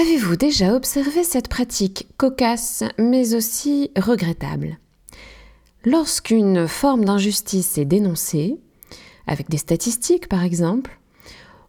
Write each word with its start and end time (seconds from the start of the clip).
Avez-vous 0.00 0.36
déjà 0.36 0.76
observé 0.76 1.24
cette 1.24 1.48
pratique 1.48 2.06
cocasse 2.18 2.84
mais 2.98 3.34
aussi 3.34 3.90
regrettable? 3.96 4.78
Lorsqu'une 5.84 6.68
forme 6.68 7.04
d'injustice 7.04 7.78
est 7.78 7.84
dénoncée, 7.84 8.60
avec 9.26 9.50
des 9.50 9.56
statistiques 9.56 10.28
par 10.28 10.44
exemple, 10.44 11.00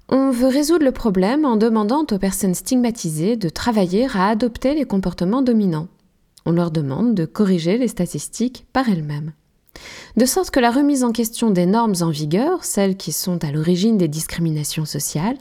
on 0.09 0.29
veut 0.29 0.47
résoudre 0.47 0.85
le 0.85 0.91
problème 0.91 1.43
en 1.43 1.57
demandant 1.57 2.05
aux 2.11 2.19
personnes 2.19 2.53
stigmatisées 2.53 3.35
de 3.35 3.49
travailler 3.49 4.05
à 4.13 4.27
adopter 4.27 4.75
les 4.75 4.85
comportements 4.85 5.41
dominants. 5.41 5.87
On 6.45 6.51
leur 6.51 6.69
demande 6.69 7.15
de 7.15 7.25
corriger 7.25 7.79
les 7.79 7.87
statistiques 7.87 8.67
par 8.73 8.89
elles-mêmes. 8.89 9.33
De 10.17 10.25
sorte 10.27 10.51
que 10.51 10.59
la 10.59 10.69
remise 10.69 11.03
en 11.03 11.13
question 11.13 11.49
des 11.49 11.65
normes 11.65 11.95
en 12.01 12.11
vigueur, 12.11 12.63
celles 12.63 12.95
qui 12.95 13.11
sont 13.11 13.43
à 13.43 13.51
l'origine 13.51 13.97
des 13.97 14.07
discriminations 14.07 14.85
sociales, 14.85 15.37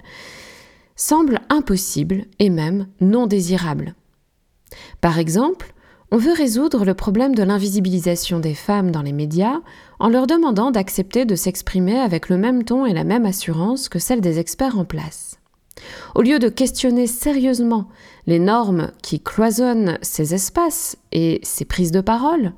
semble 0.99 1.41
impossible 1.49 2.27
et 2.39 2.51
même 2.51 2.89
non 3.01 3.27
désirable. 3.27 3.95
Par 5.01 5.19
exemple, 5.19 5.73
on 6.11 6.19
veut 6.19 6.33
résoudre 6.33 6.85
le 6.85 6.95
problème 6.95 7.35
de 7.35 7.43
l'invisibilisation 7.43 8.41
des 8.41 8.55
femmes 8.55 8.91
dans 8.91 9.03
les 9.03 9.13
médias 9.13 9.61
en 9.99 10.09
leur 10.09 10.27
demandant 10.27 10.71
d'accepter 10.71 11.25
de 11.25 11.37
s'exprimer 11.37 11.99
avec 11.99 12.29
le 12.29 12.37
même 12.37 12.65
ton 12.65 12.85
et 12.85 12.93
la 12.93 13.05
même 13.05 13.27
assurance 13.27 13.89
que 13.89 13.99
celle 13.99 14.21
des 14.21 14.39
experts 14.39 14.79
en 14.79 14.85
place. 14.85 15.39
Au 16.15 16.23
lieu 16.23 16.39
de 16.39 16.49
questionner 16.49 17.07
sérieusement 17.07 17.89
les 18.27 18.39
normes 18.39 18.91
qui 19.03 19.21
cloisonnent 19.21 19.99
ces 20.03 20.35
espaces 20.35 20.97
et 21.13 21.41
ces 21.45 21.65
prises 21.65 21.93
de 21.93 22.01
parole, 22.01 22.53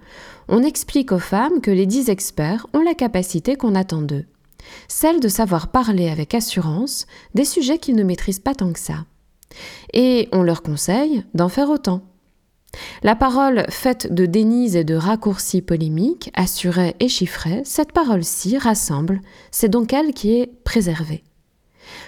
on 0.49 0.63
explique 0.63 1.13
aux 1.13 1.19
femmes 1.19 1.61
que 1.61 1.71
les 1.71 1.87
dix 1.87 2.09
experts 2.09 2.67
ont 2.73 2.81
la 2.81 2.95
capacité 2.95 3.57
qu'on 3.57 3.75
attend 3.75 4.03
d'eux, 4.03 4.25
celle 4.89 5.21
de 5.21 5.29
savoir 5.29 5.71
parler 5.71 6.09
avec 6.09 6.35
assurance 6.35 7.07
des 7.35 7.45
sujets 7.45 7.79
qu'ils 7.79 7.97
ne 7.97 8.05
maîtrisent 8.05 8.41
pas 8.41 8.55
tant 8.55 8.73
que 8.73 8.79
ça. 8.79 9.05
Et 9.93 10.29
on 10.33 10.43
leur 10.43 10.63
conseille 10.63 11.25
d'en 11.35 11.49
faire 11.49 11.71
autant. 11.71 12.03
La 13.03 13.17
parole 13.17 13.65
faite 13.69 14.13
de 14.13 14.27
dénis 14.27 14.77
et 14.77 14.85
de 14.85 14.95
raccourcis 14.95 15.63
polémiques, 15.63 16.31
assurée 16.35 16.95
et 17.01 17.09
chiffrée, 17.09 17.63
cette 17.65 17.93
parole-ci 17.93 18.59
rassemble, 18.59 19.21
c'est 19.51 19.69
donc 19.69 19.93
elle 19.93 20.15
qui 20.15 20.35
est 20.35 20.47
préservée. 20.65 21.25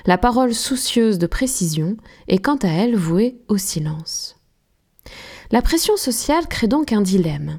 La 0.07 0.19
parole 0.19 0.55
soucieuse 0.55 1.19
de 1.19 1.27
précision 1.27 1.97
est 2.29 2.39
quant 2.39 2.57
à 2.57 2.69
elle 2.69 2.95
vouée 2.95 3.41
au 3.49 3.57
silence. 3.57 4.37
La 5.51 5.63
pression 5.63 5.97
sociale 5.97 6.47
crée 6.47 6.69
donc 6.69 6.93
un 6.93 7.03
dilemme. 7.03 7.59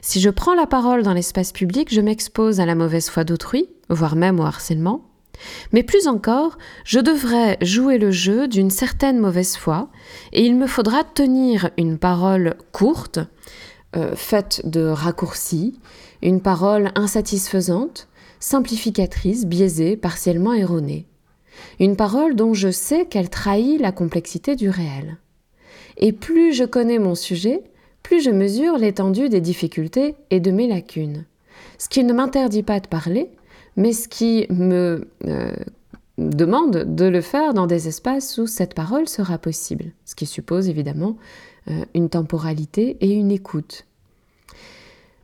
Si 0.00 0.20
je 0.20 0.30
prends 0.30 0.54
la 0.54 0.66
parole 0.66 1.02
dans 1.02 1.12
l'espace 1.12 1.52
public, 1.52 1.92
je 1.92 2.00
m'expose 2.00 2.60
à 2.60 2.66
la 2.66 2.74
mauvaise 2.74 3.08
foi 3.08 3.24
d'autrui, 3.24 3.68
voire 3.88 4.16
même 4.16 4.40
au 4.40 4.44
harcèlement. 4.44 5.02
Mais 5.72 5.82
plus 5.82 6.06
encore, 6.06 6.58
je 6.84 7.00
devrais 7.00 7.56
jouer 7.60 7.98
le 7.98 8.10
jeu 8.10 8.48
d'une 8.48 8.70
certaine 8.70 9.18
mauvaise 9.18 9.56
foi, 9.56 9.88
et 10.32 10.44
il 10.44 10.56
me 10.56 10.66
faudra 10.66 11.04
tenir 11.04 11.70
une 11.76 11.98
parole 11.98 12.54
courte, 12.72 13.18
euh, 13.96 14.14
faite 14.14 14.62
de 14.64 14.86
raccourcis, 14.86 15.78
une 16.22 16.40
parole 16.40 16.92
insatisfaisante, 16.94 18.08
simplificatrice, 18.40 19.46
biaisée, 19.46 19.96
partiellement 19.96 20.52
erronée. 20.52 21.06
Une 21.78 21.96
parole 21.96 22.34
dont 22.34 22.54
je 22.54 22.70
sais 22.70 23.06
qu'elle 23.06 23.30
trahit 23.30 23.80
la 23.80 23.92
complexité 23.92 24.56
du 24.56 24.68
réel. 24.68 25.18
Et 25.96 26.12
plus 26.12 26.52
je 26.52 26.64
connais 26.64 26.98
mon 26.98 27.14
sujet, 27.14 27.62
plus 28.02 28.22
je 28.22 28.30
mesure 28.30 28.78
l'étendue 28.78 29.28
des 29.28 29.40
difficultés 29.40 30.16
et 30.30 30.40
de 30.40 30.50
mes 30.50 30.66
lacunes. 30.66 31.24
Ce 31.78 31.88
qui 31.88 32.04
ne 32.04 32.12
m'interdit 32.12 32.62
pas 32.62 32.80
de 32.80 32.88
parler, 32.88 33.30
mais 33.76 33.92
ce 33.92 34.08
qui 34.08 34.46
me 34.50 35.08
euh, 35.26 35.52
demande 36.18 36.94
de 36.94 37.04
le 37.04 37.20
faire 37.20 37.54
dans 37.54 37.66
des 37.66 37.88
espaces 37.88 38.38
où 38.38 38.46
cette 38.46 38.74
parole 38.74 39.08
sera 39.08 39.38
possible, 39.38 39.92
ce 40.04 40.14
qui 40.14 40.26
suppose 40.26 40.68
évidemment 40.68 41.16
euh, 41.68 41.84
une 41.94 42.08
temporalité 42.08 42.96
et 43.00 43.12
une 43.12 43.30
écoute. 43.30 43.86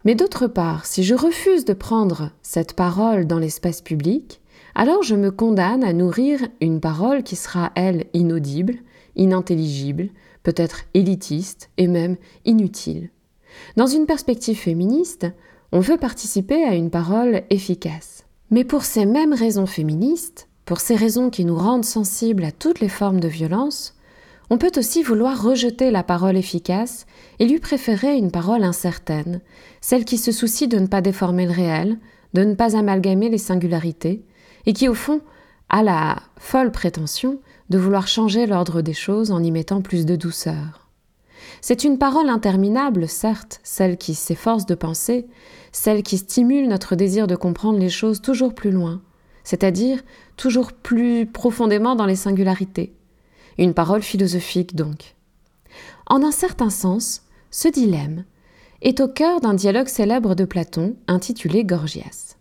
Mais 0.04 0.14
d'autre 0.14 0.46
part, 0.46 0.86
si 0.86 1.02
je 1.02 1.14
refuse 1.14 1.64
de 1.64 1.74
prendre 1.74 2.30
cette 2.42 2.74
parole 2.74 3.26
dans 3.26 3.38
l'espace 3.38 3.82
public, 3.82 4.40
alors 4.74 5.02
je 5.02 5.16
me 5.16 5.30
condamne 5.30 5.82
à 5.82 5.92
nourrir 5.92 6.40
une 6.60 6.80
parole 6.80 7.22
qui 7.22 7.36
sera, 7.36 7.72
elle, 7.74 8.06
inaudible, 8.14 8.76
inintelligible, 9.16 10.10
peut-être 10.42 10.82
élitiste 10.94 11.70
et 11.76 11.86
même 11.86 12.16
inutile. 12.44 13.10
Dans 13.76 13.86
une 13.86 14.06
perspective 14.06 14.58
féministe, 14.58 15.26
on 15.72 15.80
veut 15.80 15.98
participer 15.98 16.64
à 16.64 16.74
une 16.74 16.90
parole 16.90 17.42
efficace. 17.50 18.24
Mais 18.50 18.64
pour 18.64 18.84
ces 18.84 19.04
mêmes 19.04 19.34
raisons 19.34 19.66
féministes, 19.66 20.48
pour 20.64 20.80
ces 20.80 20.96
raisons 20.96 21.30
qui 21.30 21.44
nous 21.44 21.56
rendent 21.56 21.84
sensibles 21.84 22.44
à 22.44 22.52
toutes 22.52 22.80
les 22.80 22.88
formes 22.88 23.20
de 23.20 23.28
violence, 23.28 23.94
on 24.50 24.56
peut 24.56 24.72
aussi 24.76 25.02
vouloir 25.02 25.42
rejeter 25.42 25.90
la 25.90 26.02
parole 26.02 26.36
efficace 26.36 27.06
et 27.38 27.46
lui 27.46 27.58
préférer 27.58 28.16
une 28.16 28.30
parole 28.30 28.64
incertaine, 28.64 29.40
celle 29.80 30.06
qui 30.06 30.16
se 30.16 30.32
soucie 30.32 30.68
de 30.68 30.78
ne 30.78 30.86
pas 30.86 31.02
déformer 31.02 31.44
le 31.44 31.52
réel, 31.52 31.98
de 32.32 32.44
ne 32.44 32.54
pas 32.54 32.76
amalgamer 32.76 33.28
les 33.28 33.38
singularités, 33.38 34.24
et 34.64 34.72
qui 34.72 34.88
au 34.88 34.94
fond 34.94 35.20
a 35.68 35.82
la 35.82 36.22
folle 36.38 36.72
prétention 36.72 37.40
de 37.70 37.78
vouloir 37.78 38.08
changer 38.08 38.46
l'ordre 38.46 38.82
des 38.82 38.94
choses 38.94 39.30
en 39.30 39.42
y 39.42 39.50
mettant 39.50 39.82
plus 39.82 40.06
de 40.06 40.16
douceur. 40.16 40.88
C'est 41.60 41.84
une 41.84 41.98
parole 41.98 42.28
interminable, 42.28 43.08
certes, 43.08 43.60
celle 43.62 43.96
qui 43.96 44.14
s'efforce 44.14 44.66
de 44.66 44.74
penser, 44.74 45.26
celle 45.72 46.02
qui 46.02 46.18
stimule 46.18 46.68
notre 46.68 46.94
désir 46.94 47.26
de 47.26 47.36
comprendre 47.36 47.78
les 47.78 47.88
choses 47.88 48.20
toujours 48.20 48.54
plus 48.54 48.70
loin, 48.70 49.02
c'est-à-dire 49.44 50.02
toujours 50.36 50.72
plus 50.72 51.26
profondément 51.26 51.96
dans 51.96 52.06
les 52.06 52.16
singularités. 52.16 52.94
Une 53.58 53.74
parole 53.74 54.02
philosophique 54.02 54.76
donc. 54.76 55.16
En 56.06 56.22
un 56.22 56.30
certain 56.30 56.70
sens, 56.70 57.22
ce 57.50 57.68
dilemme 57.68 58.24
est 58.82 59.00
au 59.00 59.08
cœur 59.08 59.40
d'un 59.40 59.54
dialogue 59.54 59.88
célèbre 59.88 60.34
de 60.34 60.44
Platon 60.44 60.96
intitulé 61.08 61.64
Gorgias. 61.64 62.36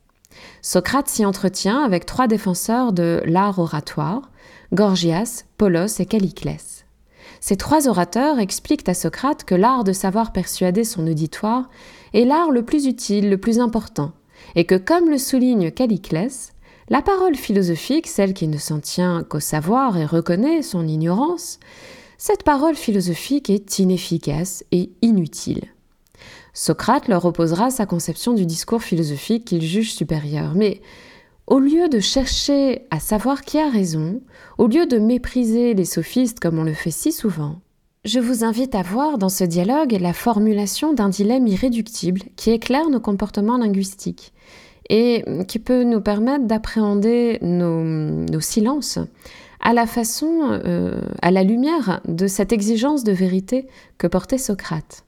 Socrate 0.61 1.07
s'y 1.07 1.25
entretient 1.25 1.83
avec 1.83 2.05
trois 2.05 2.27
défenseurs 2.27 2.93
de 2.93 3.21
l'art 3.25 3.57
oratoire, 3.57 4.29
Gorgias, 4.73 5.45
Polos 5.57 5.99
et 5.99 6.05
Calliclès. 6.05 6.85
Ces 7.39 7.55
trois 7.55 7.87
orateurs 7.87 8.39
expliquent 8.39 8.87
à 8.89 8.93
Socrate 8.93 9.43
que 9.43 9.55
l'art 9.55 9.83
de 9.83 9.93
savoir 9.93 10.33
persuader 10.33 10.83
son 10.83 11.07
auditoire 11.07 11.69
est 12.13 12.25
l'art 12.25 12.51
le 12.51 12.63
plus 12.63 12.85
utile, 12.85 13.29
le 13.29 13.37
plus 13.37 13.59
important, 13.59 14.11
et 14.55 14.65
que, 14.65 14.75
comme 14.75 15.09
le 15.09 15.17
souligne 15.17 15.71
Calliclès, 15.71 16.53
la 16.89 17.01
parole 17.01 17.35
philosophique, 17.35 18.07
celle 18.07 18.33
qui 18.33 18.47
ne 18.47 18.57
s'en 18.57 18.79
tient 18.79 19.23
qu'au 19.23 19.39
savoir 19.39 19.97
et 19.97 20.05
reconnaît 20.05 20.61
son 20.61 20.87
ignorance, 20.87 21.59
cette 22.17 22.43
parole 22.43 22.75
philosophique 22.75 23.49
est 23.49 23.79
inefficace 23.79 24.65
et 24.71 24.89
inutile. 25.01 25.65
Socrate 26.53 27.07
leur 27.07 27.23
opposera 27.25 27.69
sa 27.69 27.85
conception 27.85 28.33
du 28.33 28.45
discours 28.45 28.81
philosophique 28.81 29.45
qu'il 29.45 29.61
juge 29.61 29.93
supérieur, 29.93 30.53
mais 30.55 30.81
au 31.47 31.59
lieu 31.59 31.87
de 31.87 31.99
chercher 31.99 32.85
à 32.91 32.99
savoir 32.99 33.41
qui 33.41 33.57
a 33.57 33.69
raison, 33.69 34.21
au 34.57 34.67
lieu 34.67 34.85
de 34.85 34.99
mépriser 34.99 35.73
les 35.73 35.85
sophistes 35.85 36.39
comme 36.39 36.59
on 36.59 36.63
le 36.63 36.73
fait 36.73 36.91
si 36.91 37.11
souvent, 37.11 37.61
je 38.05 38.19
vous 38.19 38.43
invite 38.43 38.75
à 38.75 38.83
voir 38.83 39.17
dans 39.17 39.29
ce 39.29 39.43
dialogue 39.43 39.97
la 39.99 40.13
formulation 40.13 40.93
d'un 40.93 41.09
dilemme 41.09 41.47
irréductible 41.47 42.21
qui 42.35 42.51
éclaire 42.51 42.89
nos 42.89 42.99
comportements 42.99 43.57
linguistiques 43.57 44.33
et 44.89 45.25
qui 45.47 45.59
peut 45.59 45.83
nous 45.83 45.99
permettre 45.99 46.45
d'appréhender 46.45 47.39
nos, 47.41 48.39
silences 48.39 48.99
à 49.59 49.73
la 49.73 49.85
façon, 49.87 50.61
euh, 50.63 51.01
à 51.21 51.31
la 51.31 51.43
lumière 51.43 52.01
de 52.07 52.27
cette 52.27 52.53
exigence 52.53 53.03
de 53.03 53.11
vérité 53.11 53.67
que 53.97 54.07
portait 54.07 54.37
Socrate. 54.37 55.06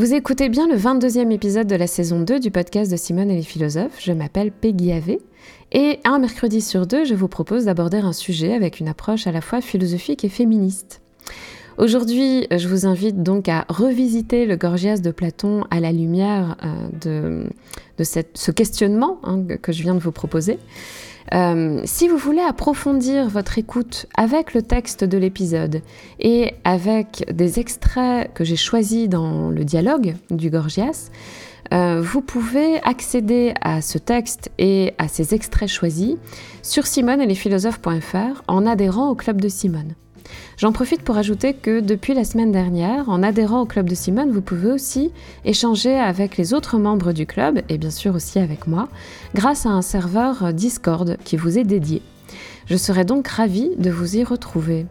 Vous 0.00 0.14
écoutez 0.14 0.48
bien 0.48 0.66
le 0.66 0.76
22e 0.76 1.30
épisode 1.30 1.66
de 1.66 1.76
la 1.76 1.86
saison 1.86 2.20
2 2.20 2.40
du 2.40 2.50
podcast 2.50 2.90
de 2.90 2.96
Simone 2.96 3.30
et 3.30 3.36
les 3.36 3.42
philosophes. 3.42 4.00
Je 4.00 4.12
m'appelle 4.12 4.50
Peggy 4.50 4.92
Ave 4.92 5.18
et 5.72 6.00
un 6.04 6.18
mercredi 6.18 6.62
sur 6.62 6.86
deux, 6.86 7.04
je 7.04 7.14
vous 7.14 7.28
propose 7.28 7.66
d'aborder 7.66 7.98
un 7.98 8.14
sujet 8.14 8.54
avec 8.54 8.80
une 8.80 8.88
approche 8.88 9.26
à 9.26 9.30
la 9.30 9.42
fois 9.42 9.60
philosophique 9.60 10.24
et 10.24 10.30
féministe. 10.30 11.02
Aujourd'hui, 11.76 12.46
je 12.50 12.66
vous 12.66 12.86
invite 12.86 13.22
donc 13.22 13.50
à 13.50 13.66
revisiter 13.68 14.46
le 14.46 14.56
Gorgias 14.56 15.00
de 15.00 15.10
Platon 15.10 15.64
à 15.70 15.80
la 15.80 15.92
lumière 15.92 16.56
euh, 16.64 17.44
de, 17.98 18.04
ce 18.34 18.50
questionnement 18.52 19.18
hein, 19.22 19.44
que 19.60 19.70
je 19.70 19.82
viens 19.82 19.94
de 19.94 20.00
vous 20.00 20.12
proposer. 20.12 20.58
Euh, 21.32 21.80
si 21.84 22.08
vous 22.08 22.16
voulez 22.16 22.40
approfondir 22.40 23.28
votre 23.28 23.58
écoute 23.58 24.06
avec 24.16 24.52
le 24.52 24.62
texte 24.62 25.04
de 25.04 25.16
l'épisode 25.16 25.82
et 26.18 26.54
avec 26.64 27.24
des 27.32 27.60
extraits 27.60 28.32
que 28.34 28.44
j'ai 28.44 28.56
choisis 28.56 29.08
dans 29.08 29.50
le 29.50 29.64
dialogue 29.64 30.16
du 30.30 30.50
Gorgias, 30.50 31.10
euh, 31.72 32.00
vous 32.02 32.20
pouvez 32.20 32.82
accéder 32.82 33.54
à 33.60 33.80
ce 33.80 33.98
texte 33.98 34.50
et 34.58 34.94
à 34.98 35.06
ces 35.06 35.34
extraits 35.34 35.68
choisis 35.68 36.16
sur 36.62 36.86
simone 36.86 37.20
et 37.20 37.26
les 37.26 37.36
philosophes.fr 37.36 38.42
en 38.48 38.66
adhérant 38.66 39.08
au 39.10 39.14
club 39.14 39.40
de 39.40 39.48
Simone. 39.48 39.94
J'en 40.56 40.72
profite 40.72 41.02
pour 41.02 41.16
ajouter 41.16 41.54
que 41.54 41.80
depuis 41.80 42.12
la 42.12 42.24
semaine 42.24 42.52
dernière, 42.52 43.08
en 43.08 43.22
adhérant 43.22 43.62
au 43.62 43.66
club 43.66 43.88
de 43.88 43.94
Simone, 43.94 44.30
vous 44.30 44.42
pouvez 44.42 44.70
aussi 44.70 45.10
échanger 45.44 45.94
avec 45.94 46.36
les 46.36 46.52
autres 46.52 46.78
membres 46.78 47.12
du 47.12 47.26
club 47.26 47.62
et 47.68 47.78
bien 47.78 47.90
sûr 47.90 48.14
aussi 48.14 48.38
avec 48.38 48.66
moi 48.66 48.88
grâce 49.34 49.66
à 49.66 49.70
un 49.70 49.82
serveur 49.82 50.52
Discord 50.52 51.16
qui 51.24 51.36
vous 51.36 51.58
est 51.58 51.64
dédié. 51.64 52.02
Je 52.66 52.76
serai 52.76 53.04
donc 53.04 53.26
ravie 53.26 53.70
de 53.78 53.90
vous 53.90 54.16
y 54.16 54.24
retrouver. 54.24 54.86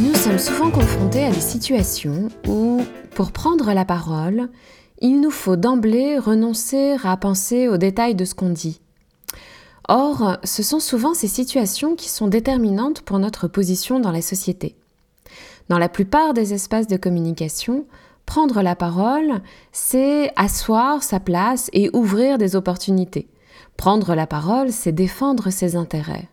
Nous 0.00 0.14
sommes 0.14 0.38
souvent 0.38 0.70
confrontés 0.70 1.24
à 1.24 1.30
des 1.30 1.40
situations 1.40 2.28
où, 2.48 2.82
pour 3.14 3.30
prendre 3.30 3.72
la 3.72 3.84
parole, 3.84 4.48
il 5.04 5.20
nous 5.20 5.30
faut 5.30 5.56
d'emblée 5.56 6.18
renoncer 6.18 6.96
à 7.04 7.14
penser 7.18 7.68
aux 7.68 7.76
détails 7.76 8.14
de 8.14 8.24
ce 8.24 8.34
qu'on 8.34 8.48
dit. 8.48 8.80
Or, 9.86 10.38
ce 10.44 10.62
sont 10.62 10.80
souvent 10.80 11.12
ces 11.12 11.28
situations 11.28 11.94
qui 11.94 12.08
sont 12.08 12.26
déterminantes 12.26 13.02
pour 13.02 13.18
notre 13.18 13.46
position 13.46 14.00
dans 14.00 14.10
la 14.10 14.22
société. 14.22 14.76
Dans 15.68 15.78
la 15.78 15.90
plupart 15.90 16.32
des 16.32 16.54
espaces 16.54 16.86
de 16.86 16.96
communication, 16.96 17.84
prendre 18.24 18.62
la 18.62 18.74
parole, 18.74 19.42
c'est 19.72 20.32
asseoir 20.36 21.02
sa 21.02 21.20
place 21.20 21.68
et 21.74 21.90
ouvrir 21.92 22.38
des 22.38 22.56
opportunités. 22.56 23.28
Prendre 23.76 24.14
la 24.14 24.26
parole, 24.26 24.72
c'est 24.72 24.92
défendre 24.92 25.50
ses 25.50 25.76
intérêts. 25.76 26.30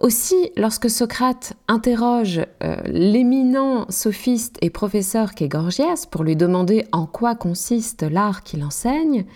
Aussi, 0.00 0.50
lorsque 0.56 0.88
Socrate 0.88 1.52
interroge 1.68 2.40
euh, 2.62 2.76
l'éminent 2.86 3.84
sophiste 3.90 4.56
et 4.62 4.70
professeur 4.70 5.34
qu'est 5.34 5.48
Gorgias 5.48 6.06
pour 6.10 6.24
lui 6.24 6.36
demander 6.36 6.86
en 6.90 7.04
quoi 7.04 7.34
consiste 7.34 8.02
l'art 8.02 8.42
qu'il 8.42 8.64
enseigne, 8.64 9.26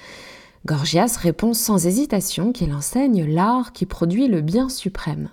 Gorgias 0.65 1.19
répond 1.21 1.53
sans 1.53 1.87
hésitation 1.87 2.51
qu'il 2.51 2.73
enseigne 2.73 3.27
l'art 3.27 3.75
qui 3.75 3.85
produit 3.85 4.27
le 4.27 4.41
bien 4.41 4.71
suprême. 4.71 5.29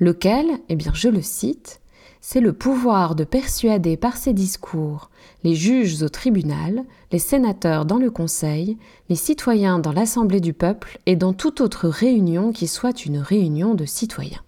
Lequel, 0.00 0.46
eh 0.70 0.76
bien 0.76 0.92
je 0.94 1.10
le 1.10 1.20
cite, 1.20 1.82
c'est 2.26 2.40
le 2.40 2.54
pouvoir 2.54 3.16
de 3.16 3.24
persuader 3.24 3.98
par 3.98 4.16
ses 4.16 4.32
discours 4.32 5.10
les 5.44 5.54
juges 5.54 6.02
au 6.02 6.08
tribunal, 6.08 6.82
les 7.12 7.18
sénateurs 7.18 7.84
dans 7.84 7.98
le 7.98 8.10
conseil, 8.10 8.78
les 9.10 9.14
citoyens 9.14 9.78
dans 9.78 9.92
l'assemblée 9.92 10.40
du 10.40 10.54
peuple 10.54 10.98
et 11.04 11.16
dans 11.16 11.34
toute 11.34 11.60
autre 11.60 11.86
réunion 11.86 12.50
qui 12.50 12.66
soit 12.66 13.04
une 13.04 13.18
réunion 13.18 13.74
de 13.74 13.84
citoyens. 13.84 14.40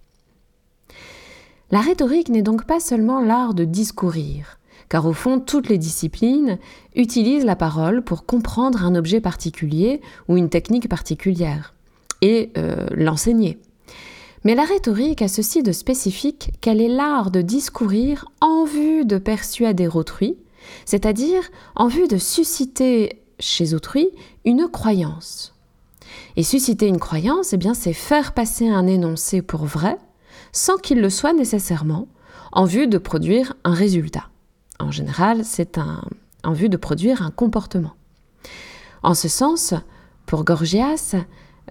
La 1.70 1.80
rhétorique 1.80 2.30
n'est 2.30 2.40
donc 2.40 2.64
pas 2.64 2.80
seulement 2.80 3.20
l'art 3.20 3.52
de 3.52 3.66
discourir, 3.66 4.58
car 4.88 5.04
au 5.04 5.12
fond 5.12 5.38
toutes 5.38 5.68
les 5.68 5.76
disciplines 5.76 6.58
utilisent 6.94 7.44
la 7.44 7.56
parole 7.56 8.02
pour 8.02 8.24
comprendre 8.24 8.86
un 8.86 8.94
objet 8.94 9.20
particulier 9.20 10.00
ou 10.28 10.38
une 10.38 10.48
technique 10.48 10.88
particulière, 10.88 11.74
et 12.22 12.52
euh, 12.56 12.86
l'enseigner. 12.92 13.58
Mais 14.46 14.54
la 14.54 14.64
rhétorique 14.64 15.22
a 15.22 15.26
ceci 15.26 15.64
de 15.64 15.72
spécifique 15.72 16.52
qu'elle 16.60 16.80
est 16.80 16.86
l'art 16.86 17.32
de 17.32 17.42
discourir 17.42 18.26
en 18.40 18.64
vue 18.64 19.04
de 19.04 19.18
persuader 19.18 19.88
autrui, 19.88 20.36
c'est-à-dire 20.84 21.42
en 21.74 21.88
vue 21.88 22.06
de 22.06 22.16
susciter 22.16 23.24
chez 23.40 23.74
autrui 23.74 24.08
une 24.44 24.68
croyance. 24.68 25.52
Et 26.36 26.44
susciter 26.44 26.86
une 26.86 27.00
croyance, 27.00 27.54
eh 27.54 27.56
bien, 27.56 27.74
c'est 27.74 27.92
faire 27.92 28.34
passer 28.34 28.68
un 28.68 28.86
énoncé 28.86 29.42
pour 29.42 29.64
vrai, 29.64 29.98
sans 30.52 30.76
qu'il 30.76 31.00
le 31.00 31.10
soit 31.10 31.32
nécessairement, 31.32 32.06
en 32.52 32.66
vue 32.66 32.86
de 32.86 32.98
produire 32.98 33.54
un 33.64 33.74
résultat. 33.74 34.28
En 34.78 34.92
général, 34.92 35.44
c'est 35.44 35.76
en 35.76 36.52
vue 36.52 36.68
de 36.68 36.76
produire 36.76 37.20
un 37.20 37.32
comportement. 37.32 37.94
En 39.02 39.14
ce 39.14 39.26
sens, 39.26 39.74
pour 40.24 40.44
Gorgias, 40.44 41.16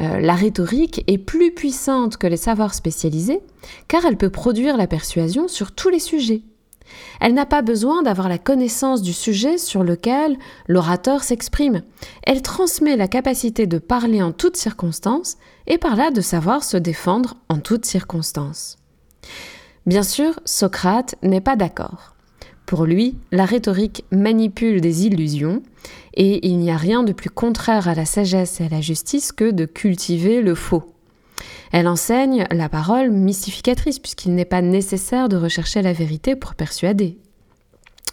euh, 0.02 0.20
la 0.20 0.36
rhétorique 0.36 1.04
est 1.08 1.18
plus 1.18 1.54
puissante 1.54 2.18
que 2.18 2.28
les 2.28 2.38
savoirs 2.38 2.74
spécialisés, 2.74 3.42
car 3.88 4.06
elle 4.06 4.18
peut 4.18 4.30
produire 4.30 4.78
la 4.78 4.88
persuasion 4.88 5.48
sur 5.48 5.72
tous 5.72 5.90
les 5.90 6.00
sujets. 6.00 6.44
Elle 7.20 7.34
n'a 7.34 7.46
pas 7.46 7.62
besoin 7.62 8.04
d'avoir 8.04 8.30
la 8.30 8.38
connaissance 8.38 9.02
du 9.02 9.14
sujet 9.14 9.58
sur 9.58 9.84
lequel 9.84 10.38
l'orateur 10.68 11.24
s'exprime. 11.24 11.82
Elle 12.24 12.42
transmet 12.42 12.96
la 12.96 13.08
capacité 13.08 13.68
de 13.68 13.80
parler 13.80 14.22
en 14.22 14.32
toutes 14.32 14.58
circonstances 14.58 15.38
et 15.68 15.78
par 15.78 15.96
là 15.96 16.12
de 16.12 16.22
savoir 16.22 16.64
se 16.64 16.78
défendre 16.78 17.38
en 17.50 17.60
toutes 17.60 17.86
circonstances. 17.86 18.78
Bien 19.86 20.04
sûr, 20.04 20.40
Socrate 20.46 21.16
n'est 21.24 21.42
pas 21.42 21.56
d'accord. 21.56 22.15
Pour 22.66 22.86
lui, 22.86 23.16
la 23.32 23.46
rhétorique 23.46 24.06
manipule 24.12 24.82
des 24.82 25.06
illusions, 25.06 25.62
et 26.16 26.48
il 26.48 26.58
n'y 26.58 26.72
a 26.72 26.78
rien 26.78 27.04
de 27.04 27.14
plus 27.14 27.30
contraire 27.30 27.88
à 27.88 27.96
la 27.96 28.06
sagesse 28.06 28.60
et 28.60 28.66
à 28.66 28.70
la 28.70 28.82
justice 28.82 29.32
que 29.32 29.52
de 29.52 29.66
cultiver 29.66 30.42
le 30.42 30.56
faux. 30.56 30.84
Elle 31.72 31.88
enseigne 31.88 32.46
la 32.52 32.70
parole 32.70 33.12
mystificatrice, 33.12 34.00
puisqu'il 34.00 34.34
n'est 34.34 34.46
pas 34.46 34.62
nécessaire 34.62 35.30
de 35.30 35.38
rechercher 35.38 35.82
la 35.82 35.94
vérité 35.94 36.36
pour 36.36 36.56
persuader. 36.56 37.18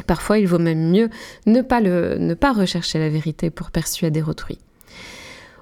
Parfois, 0.06 0.38
il 0.38 0.48
vaut 0.48 0.58
même 0.58 0.90
mieux 0.90 1.10
ne 1.46 1.62
pas, 1.62 2.52
rechercher 2.52 2.98
la 2.98 3.08
vérité 3.08 3.50
pour 3.50 3.70
persuader 3.70 4.22
autrui. 4.22 4.58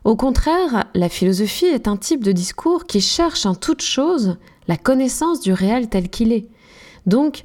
Au 0.05 0.17
contraire, 0.17 0.87
la 0.95 1.09
philosophie 1.09 1.67
est 1.67 1.89
un 1.89 1.97
type 1.97 2.25
de 2.25 2.33
discours 2.33 2.87
qui 2.87 3.03
cherche 3.03 3.45
en 3.45 3.55
toute 3.55 3.83
chose 3.83 4.39
la 4.67 4.77
connaissance 4.77 5.41
du 5.41 5.53
réel 5.53 5.89
tel 5.89 6.09
qu'il 6.09 6.33
est. 6.33 6.47
Donc, 7.07 7.45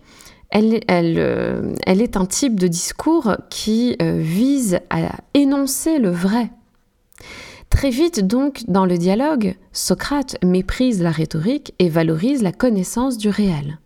euh, 0.56 1.76
elle, 1.86 2.02
est 2.02 2.18
un 2.18 2.26
type 2.26 2.60
de 2.60 2.68
discours 2.68 3.36
qui 3.50 3.96
euh, 4.02 4.20
vise 4.20 4.80
à 4.90 5.18
énoncer 5.34 6.00
le 6.00 6.10
vrai. 6.10 6.50
Très 7.70 7.90
vite 7.90 8.26
donc, 8.26 8.64
dans 8.68 8.86
le 8.86 8.98
dialogue, 8.98 9.56
Socrate 9.74 10.38
méprise 10.44 11.02
la 11.02 11.12
rhétorique 11.12 11.74
et 11.80 11.90
valorise 11.90 12.42
la 12.42 12.52
connaissance 12.52 13.18
du 13.18 13.30
réel. 13.30 13.80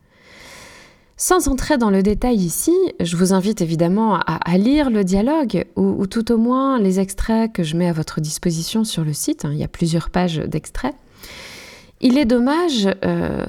Sans 1.17 1.49
entrer 1.49 1.77
dans 1.77 1.89
le 1.89 2.01
détail 2.01 2.37
ici, 2.37 2.75
je 2.99 3.17
vous 3.17 3.33
invite 3.33 3.61
évidemment 3.61 4.15
à, 4.15 4.57
lire 4.57 4.89
le 4.89 5.03
dialogue 5.03 5.65
ou, 5.75 6.07
tout 6.07 6.31
au 6.31 6.37
moins 6.37 6.79
les 6.79 7.01
extraits 7.01 7.51
que 7.51 7.63
je 7.63 7.75
mets 7.75 7.89
à 7.89 7.93
votre 7.93 8.21
disposition 8.21 8.85
sur 8.85 9.03
le 9.03 9.11
site. 9.11 9.43
Hein. 9.43 9.49
il 9.51 9.59
y 9.59 9.63
a 9.65 9.67
plusieurs 9.67 10.11
pages 10.11 10.37
d'extraits. 10.37 10.95
Il 12.01 12.17
est 12.17 12.25
dommage 12.25 12.87
euh, 13.03 13.45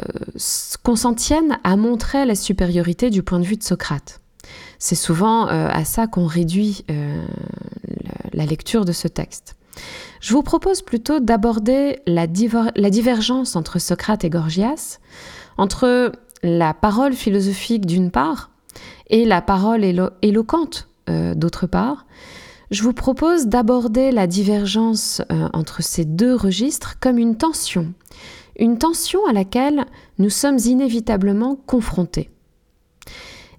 qu'on 0.82 0.97
s'en 0.97 1.14
tienne 1.14 1.58
à 1.62 1.76
montrer 1.76 2.25
la 2.25 2.35
supériorité 2.35 3.11
du 3.11 3.23
point 3.23 3.38
de 3.38 3.44
vue 3.44 3.56
de 3.56 3.62
Socrate. 3.62 4.20
C'est 4.79 4.97
souvent 4.97 5.49
euh, 5.49 5.69
à 5.70 5.85
ça 5.85 6.08
qu'on 6.08 6.26
réduit 6.26 6.85
euh, 6.91 7.25
la 8.32 8.47
lecture 8.47 8.85
de 8.85 8.93
ce 8.93 9.06
texte. 9.06 9.55
Je 10.20 10.32
vous 10.32 10.43
propose 10.43 10.82
plutôt 10.82 11.20
d'aborder 11.20 12.00
la, 12.06 12.26
la, 12.75 12.91
divergence 12.91 13.55
entre 13.55 13.79
Socrate 13.79 14.25
et 14.25 14.31
Gorgias, 14.31 14.99
entre 15.56 16.12
la 16.43 16.75
parole 16.75 17.12
philosophique 17.12 17.87
d'une 17.87 18.11
part 18.11 18.50
et 19.08 19.25
la 19.25 19.43
parole 19.43 19.85
éloquente 20.23 20.88
d'autre 21.08 21.67
part. 21.67 22.06
Je 22.70 22.82
vous 22.82 22.93
propose 22.93 23.47
d'aborder 23.47 24.11
la 24.12 24.26
divergence 24.26 25.23
entre 25.52 25.83
ces 25.83 26.04
deux 26.04 26.35
registres 26.35 26.99
comme 27.00 27.19
une 27.19 27.37
tension 27.37 27.92
une 28.61 28.79
tension 28.79 29.26
à 29.26 29.33
laquelle 29.33 29.87
nous 30.19 30.31
sommes 30.31 30.59
inévitablement 30.64 31.57
confrontés. 31.67 32.31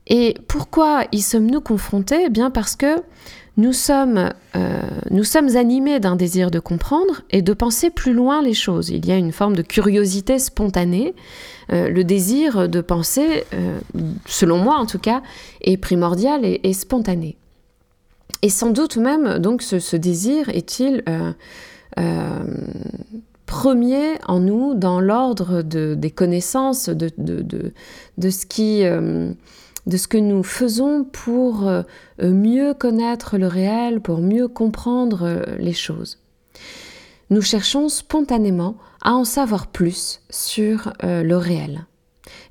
Et 0.07 0.35
pourquoi 0.47 1.05
y 1.11 1.21
sommes-nous 1.21 1.61
confrontés? 1.61 2.25
Eh 2.25 2.29
bien 2.29 2.51
parce 2.51 2.75
que 2.75 3.01
nous 3.57 3.73
sommes, 3.73 4.29
euh, 4.55 4.81
nous 5.09 5.23
sommes 5.23 5.55
animés 5.57 5.99
d'un 5.99 6.15
désir 6.15 6.51
de 6.51 6.59
comprendre 6.59 7.21
et 7.31 7.41
de 7.41 7.53
penser 7.53 7.89
plus 7.89 8.13
loin 8.13 8.41
les 8.41 8.53
choses. 8.53 8.89
Il 8.89 9.05
y 9.05 9.11
a 9.11 9.17
une 9.17 9.31
forme 9.31 9.55
de 9.55 9.61
curiosité 9.61 10.39
spontanée. 10.39 11.13
Euh, 11.71 11.89
le 11.89 12.03
désir 12.03 12.69
de 12.69 12.81
penser, 12.81 13.43
euh, 13.53 13.79
selon 14.25 14.57
moi 14.57 14.77
en 14.77 14.85
tout 14.85 14.99
cas, 14.99 15.21
est 15.61 15.77
primordial 15.77 16.41
et, 16.43 16.73
spontané. 16.73 17.37
Et 18.41 18.49
sans 18.49 18.69
doute 18.69 18.97
même, 18.97 19.39
donc, 19.39 19.61
ce 19.61 19.95
désir 19.95 20.49
est-il 20.49 21.03
premier 23.51 24.13
en 24.29 24.39
nous 24.39 24.75
dans 24.75 25.01
l'ordre 25.01 25.61
de, 25.61 25.93
des 25.93 26.09
connaissances, 26.09 26.87
de, 26.87 27.11
ce 28.29 28.45
qui, 28.45 28.85
euh, 28.85 29.33
de 29.87 29.97
ce 29.97 30.07
que 30.07 30.17
nous 30.17 30.41
faisons 30.41 31.03
pour 31.03 31.67
euh, 31.67 31.83
mieux 32.21 32.73
connaître 32.73 33.37
le 33.37 33.47
réel, 33.47 33.99
pour 33.99 34.19
mieux 34.19 34.47
comprendre 34.47 35.23
euh, 35.23 35.43
les 35.59 35.73
choses. 35.73 36.19
Nous 37.29 37.41
cherchons 37.41 37.89
spontanément 37.89 38.77
à 39.01 39.15
en 39.15 39.25
savoir 39.25 39.67
plus 39.67 40.21
sur 40.29 40.93
le 41.01 41.35
réel. 41.35 41.85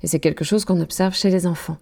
Et 0.03 0.07
c'est 0.07 0.19
quelque 0.19 0.43
chose 0.43 0.65
qu'on 0.65 0.81
observe 0.81 1.15
chez 1.15 1.31
les 1.31 1.47
enfants. 1.47 1.77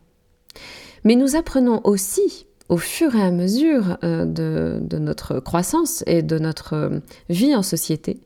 Mais 1.03 1.15
nous 1.15 1.35
apprenons 1.35 1.81
aussi 1.83 2.45
au 2.69 2.77
fur 2.77 3.15
et 3.15 3.21
à 3.21 3.31
mesure 3.31 3.97
de, 4.01 4.79
notre 4.97 5.39
croissance 5.39 6.03
et 6.07 6.21
de 6.21 6.39
notre 6.39 7.01
vie 7.29 7.55
en 7.55 7.63
société, 7.63 8.19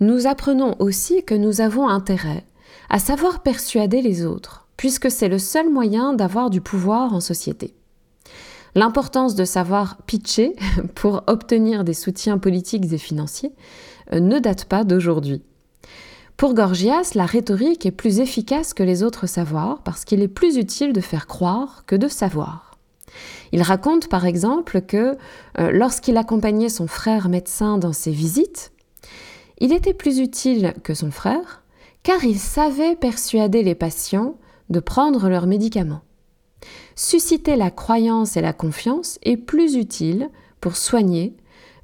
nous 0.00 0.26
apprenons 0.26 0.76
aussi 0.78 1.24
que 1.24 1.34
nous 1.34 1.60
avons 1.60 1.88
intérêt 1.88 2.44
à 2.90 2.98
savoir 2.98 3.42
persuader 3.42 4.02
les 4.02 4.24
autres, 4.24 4.66
puisque 4.76 5.10
c'est 5.10 5.28
le 5.28 5.38
seul 5.38 5.70
moyen 5.70 6.12
d'avoir 6.12 6.50
du 6.50 6.60
pouvoir 6.60 7.14
en 7.14 7.20
société. 7.20 7.74
L'importance 8.74 9.34
de 9.34 9.44
savoir 9.44 9.98
pitcher 10.02 10.56
pour 10.94 11.22
obtenir 11.26 11.84
des 11.84 11.94
soutiens 11.94 12.38
politiques 12.38 12.92
et 12.92 12.98
financiers 12.98 13.52
euh, 14.12 14.20
ne 14.20 14.38
date 14.38 14.64
pas 14.64 14.84
d'aujourd'hui. 14.84 15.42
Pour 16.36 16.54
Gorgias, 16.54 17.12
la 17.14 17.26
rhétorique 17.26 17.86
est 17.86 17.92
plus 17.92 18.18
efficace 18.18 18.74
que 18.74 18.82
les 18.82 19.04
autres 19.04 19.28
savoirs 19.28 19.82
parce 19.84 20.04
qu'il 20.04 20.20
est 20.20 20.28
plus 20.28 20.56
utile 20.56 20.92
de 20.92 21.00
faire 21.00 21.28
croire 21.28 21.84
que 21.86 21.94
de 21.94 22.08
savoir. 22.08 22.76
Il 23.52 23.62
raconte 23.62 24.08
par 24.08 24.26
exemple 24.26 24.80
que 24.80 25.16
euh, 25.60 25.70
lorsqu'il 25.70 26.16
accompagnait 26.16 26.68
son 26.68 26.88
frère 26.88 27.28
médecin 27.28 27.78
dans 27.78 27.92
ses 27.92 28.10
visites, 28.10 28.72
il 29.58 29.72
était 29.72 29.94
plus 29.94 30.18
utile 30.18 30.74
que 30.82 30.94
son 30.94 31.10
frère, 31.10 31.62
car 32.02 32.24
il 32.24 32.38
savait 32.38 32.96
persuader 32.96 33.62
les 33.62 33.74
patients 33.74 34.36
de 34.70 34.80
prendre 34.80 35.28
leurs 35.28 35.46
médicaments. 35.46 36.02
Susciter 36.96 37.56
la 37.56 37.70
croyance 37.70 38.36
et 38.36 38.40
la 38.40 38.52
confiance 38.52 39.18
est 39.22 39.36
plus 39.36 39.74
utile 39.74 40.28
pour 40.60 40.76
soigner 40.76 41.36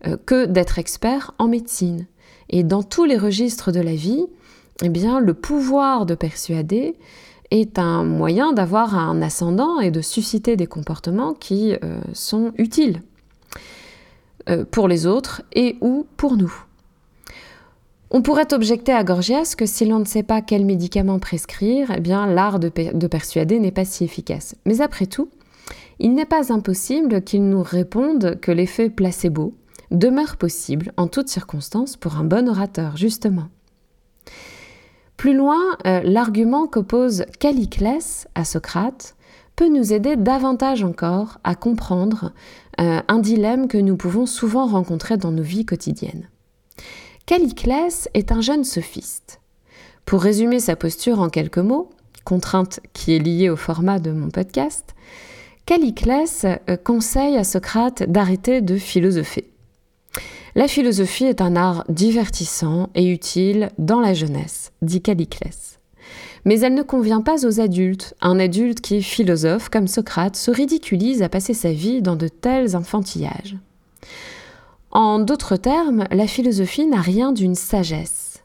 euh, 0.07 0.17
que 0.25 0.47
d'être 0.47 0.79
expert 0.79 1.35
en 1.39 1.49
médecine. 1.49 2.07
Et 2.49 2.65
dans 2.65 2.83
tous 2.83 3.05
les 3.05 3.19
registres 3.19 3.73
de 3.73 3.81
la 3.81 3.95
vie, 3.95 4.27
eh 4.83 4.89
bien, 4.89 5.21
le 5.21 5.35
pouvoir 5.35 6.07
de 6.07 6.15
persuader 6.15 6.97
est 7.51 7.79
un 7.79 8.05
moyen 8.05 8.53
d'avoir 8.53 8.97
un 8.97 9.21
ascendant 9.23 9.81
et 9.81 9.91
de 9.91 10.01
susciter 10.01 10.57
des 10.57 10.67
comportements 10.67 11.35
qui 11.35 11.75
euh, 11.75 12.01
sont 12.13 12.53
utiles 12.57 13.03
euh, 14.49 14.65
pour 14.65 14.89
les 14.89 15.07
autres 15.07 15.43
et 15.53 15.77
ou 15.81 16.07
pour 16.17 16.37
nous. 16.37 16.53
On 18.13 18.23
pourrait 18.23 18.53
objecter 18.53 18.93
à 18.93 19.05
Gorgias 19.05 19.55
que 19.57 19.67
si 19.67 19.85
l'on 19.85 20.01
ne 20.01 20.05
sait 20.05 20.25
pas 20.25 20.43
quel 20.43 20.65
médicament 20.65 21.21
prescrire, 21.21 21.93
eh 21.97 22.01
bien 22.01 22.27
l'art 22.27 22.59
de, 22.59 22.71
de 22.93 23.07
persuader 23.07 23.61
n'est 23.61 23.71
pas 23.71 23.85
si 23.85 24.03
efficace. 24.03 24.57
Mais 24.67 24.81
après 24.81 25.07
tout, 25.07 25.29
il 26.01 26.15
n'est 26.15 26.27
pas 26.27 26.53
impossible 26.53 27.23
qu'il 27.23 27.49
nous 27.49 27.63
réponde 27.63 28.41
que 28.41 28.51
l'effet 28.51 28.91
placebo 28.91 29.55
demeure 29.91 30.37
possible 30.37 30.93
en 30.97 31.07
toutes 31.07 31.29
circonstances 31.29 31.97
pour 31.97 32.17
un 32.17 32.25
bon 32.25 32.49
orateur, 32.49 32.97
justement. 32.97 33.49
Plus 35.17 35.37
loin, 35.37 35.61
euh, 35.87 36.01
l'argument 36.03 36.67
qu'oppose 36.67 37.27
Caliclès 37.39 38.27
à 38.35 38.45
Socrate 38.45 39.15
peut 39.55 39.69
nous 39.69 39.93
aider 39.93 40.17
davantage 40.17 40.83
encore 40.83 41.39
à 41.45 41.55
comprendre 41.55 42.33
euh, 42.81 43.03
un 43.07 43.19
dilemme 43.19 43.69
que 43.69 43.77
nous 43.77 43.97
pouvons 43.97 44.25
souvent 44.25 44.67
rencontrer 44.67 45.19
dans 45.19 45.31
nos 45.31 45.43
vies 45.43 45.67
quotidiennes. 45.67 46.29
Caliclès 47.31 48.09
est 48.13 48.33
un 48.33 48.41
jeune 48.41 48.65
sophiste. 48.65 49.41
Pour 50.05 50.21
résumer 50.21 50.59
sa 50.59 50.75
posture 50.75 51.21
en 51.21 51.29
quelques 51.29 51.59
mots, 51.59 51.89
contrainte 52.25 52.81
qui 52.93 53.15
est 53.15 53.21
liée 53.21 53.49
au 53.49 53.55
format 53.55 54.01
de 54.01 54.11
mon 54.11 54.31
podcast, 54.31 54.97
Caliclès 55.65 56.45
euh, 56.45 56.77
conseille 56.77 57.37
à 57.37 57.45
Socrate 57.45 58.03
d'arrêter 58.03 58.63
de 58.63 58.77
philosopher. 58.77 59.49
La 60.57 60.67
philosophie 60.67 61.27
est 61.27 61.41
un 61.41 61.55
art 61.55 61.85
divertissant 61.89 62.91
et 62.97 63.09
utile 63.09 63.71
dans 63.79 64.01
la 64.01 64.13
jeunesse, 64.13 64.73
dit 64.83 65.01
Caliclès. 65.01 65.79
Mais 66.45 66.59
elle 66.59 66.75
ne 66.75 66.83
convient 66.83 67.23
pas 67.23 67.47
aux 67.47 67.61
adultes. 67.61 68.17
Un 68.21 68.41
adulte 68.41 68.81
qui 68.81 68.97
est 68.97 69.03
philosophe, 69.03 69.69
comme 69.69 69.87
Socrate, 69.87 70.35
se 70.35 70.51
ridiculise 70.51 71.23
à 71.23 71.29
passer 71.29 71.55
sa 71.55 71.71
vie 71.71 72.03
dans 72.03 72.17
de 72.17 72.27
tels 72.27 72.75
enfantillages. 72.75 73.57
En 74.91 75.21
d'autres 75.21 75.57
termes, 75.57 76.07
la 76.11 76.27
philosophie 76.27 76.87
n'a 76.87 77.01
rien 77.01 77.33
d'une 77.33 77.55
sagesse. 77.55 78.43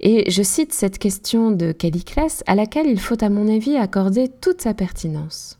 Et 0.00 0.30
je 0.30 0.42
cite 0.42 0.72
cette 0.72 0.98
question 0.98 1.50
de 1.50 1.72
Caliclès 1.72 2.42
à 2.46 2.54
laquelle 2.54 2.86
il 2.86 3.00
faut 3.00 3.22
à 3.22 3.28
mon 3.28 3.52
avis 3.52 3.76
accorder 3.76 4.28
toute 4.28 4.62
sa 4.62 4.72
pertinence. 4.72 5.58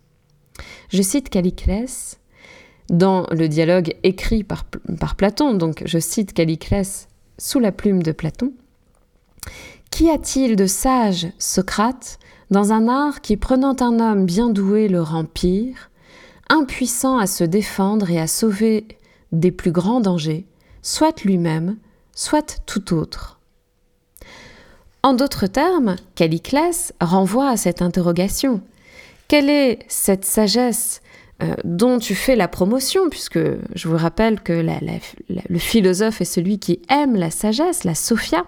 Je 0.90 1.02
cite 1.02 1.28
Caliclès 1.28 2.18
dans 2.88 3.26
le 3.30 3.48
dialogue 3.48 3.94
écrit 4.02 4.44
par, 4.44 4.64
Platon, 5.16 5.54
donc 5.54 5.82
je 5.84 5.98
cite 5.98 6.32
Caliclès 6.32 7.08
sous 7.36 7.58
la 7.58 7.72
plume 7.72 8.02
de 8.02 8.12
Platon. 8.12 8.52
Qu'y 9.90 10.10
a-t-il 10.10 10.56
de 10.56 10.66
sage, 10.66 11.28
Socrate, 11.38 12.18
dans 12.50 12.72
un 12.72 12.88
art 12.88 13.20
qui, 13.20 13.36
prenant 13.36 13.76
un 13.80 14.00
homme 14.00 14.24
bien 14.24 14.48
doué, 14.48 14.88
le 14.88 15.02
rend 15.02 15.24
pire, 15.24 15.90
impuissant 16.48 17.18
à 17.18 17.26
se 17.26 17.44
défendre 17.44 18.10
et 18.10 18.18
à 18.18 18.26
sauver 18.26 18.86
des 19.32 19.52
plus 19.52 19.72
grands 19.72 20.00
dangers, 20.00 20.46
soit 20.82 21.22
lui-même, 21.24 21.76
soit 22.14 22.60
tout 22.66 22.94
autre 22.94 23.40
En 25.02 25.14
d'autres 25.14 25.46
termes, 25.46 25.96
Caliclès 26.14 26.92
renvoie 27.00 27.50
à 27.50 27.56
cette 27.56 27.82
interrogation. 27.82 28.60
Quelle 29.28 29.50
est 29.50 29.80
cette 29.88 30.24
sagesse 30.24 31.02
euh, 31.40 31.54
dont 31.62 32.00
tu 32.00 32.16
fais 32.16 32.34
la 32.34 32.48
promotion, 32.48 33.08
puisque 33.08 33.38
je 33.38 33.88
vous 33.88 33.96
rappelle 33.96 34.40
que 34.40 34.64
le 35.28 35.58
philosophe 35.58 36.20
est 36.20 36.24
celui 36.24 36.58
qui 36.58 36.82
aime 36.90 37.14
la 37.14 37.30
sagesse, 37.30 37.84
la 37.84 37.94
Sophia. 37.94 38.44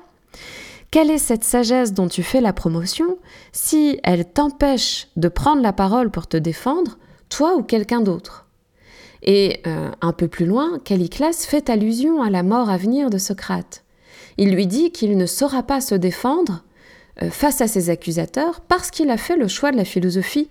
Quelle 0.90 1.10
est 1.10 1.18
cette 1.18 1.44
sagesse 1.44 1.92
dont 1.92 2.08
tu 2.08 2.24
fais 2.24 2.40
la 2.40 2.52
promotion? 2.52 3.18
Si 3.52 4.00
elle 4.02 4.24
t'empêche 4.24 5.06
de 5.14 5.28
prendre 5.28 5.62
la 5.62 5.72
parole 5.72 6.10
pour 6.10 6.26
te 6.26 6.36
défendre, 6.36 6.98
toi 7.28 7.54
ou 7.54 7.62
quelqu'un 7.62 8.00
d'autre? 8.00 8.46
Et 9.22 9.60
euh, 9.66 9.90
un 10.00 10.12
peu 10.12 10.28
plus 10.28 10.46
loin, 10.46 10.78
Caliclès 10.84 11.44
fait 11.44 11.68
allusion 11.68 12.22
à 12.22 12.30
la 12.30 12.42
mort 12.42 12.70
à 12.70 12.76
venir 12.76 13.10
de 13.10 13.18
Socrate. 13.18 13.84
Il 14.38 14.54
lui 14.54 14.66
dit 14.66 14.90
qu'il 14.90 15.16
ne 15.16 15.26
saura 15.26 15.62
pas 15.62 15.80
se 15.80 15.94
défendre 15.94 16.64
euh, 17.22 17.30
face 17.30 17.60
à 17.60 17.68
ses 17.68 17.90
accusateurs 17.90 18.60
parce 18.62 18.90
qu'il 18.90 19.10
a 19.10 19.16
fait 19.16 19.36
le 19.36 19.48
choix 19.48 19.72
de 19.72 19.76
la 19.76 19.84
philosophie 19.84 20.48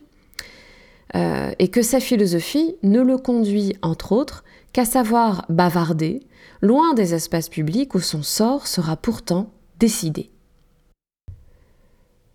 euh, 1.15 1.51
et 1.57 1.69
que 1.69 1.81
sa 1.81 1.99
philosophie 1.99 2.75
ne 2.83 3.01
le 3.01 3.17
conduit, 3.17 3.75
entre 3.81 4.11
autres, 4.11 4.43
qu'à 4.73 4.85
savoir 4.85 5.45
bavarder, 5.49 6.21
loin 6.61 6.93
des 6.93 7.15
espaces 7.15 7.49
publics 7.49 7.95
où 7.95 7.99
son 7.99 8.21
sort 8.21 8.67
sera 8.67 8.95
pourtant 8.95 9.51
décidé. 9.79 10.29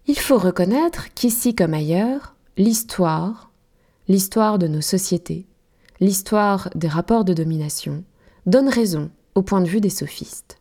Il 0.06 0.18
faut 0.18 0.38
reconnaître 0.38 1.14
qu'ici 1.14 1.54
comme 1.54 1.72
ailleurs, 1.72 2.34
l'histoire, 2.56 3.52
l'histoire 4.08 4.58
de 4.58 4.66
nos 4.66 4.80
sociétés, 4.80 5.46
l'histoire 6.00 6.70
des 6.74 6.88
rapports 6.88 7.24
de 7.24 7.32
domination, 7.32 8.04
donne 8.46 8.68
raison 8.68 9.10
au 9.34 9.42
point 9.42 9.60
de 9.60 9.68
vue 9.68 9.80
des 9.80 9.90
sophistes. 9.90 10.58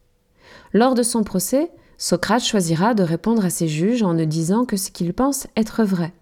Lors 0.73 0.95
de 0.95 1.03
son 1.03 1.23
procès, 1.23 1.71
Socrate 1.97 2.43
choisira 2.43 2.93
de 2.93 3.03
répondre 3.03 3.45
à 3.45 3.49
ses 3.49 3.67
juges 3.67 4.03
en 4.03 4.13
ne 4.13 4.25
disant 4.25 4.65
que 4.65 4.77
ce 4.77 4.91
qu'il 4.91 5.13
pense 5.13 5.47
être 5.55 5.83
vrai, 5.83 6.13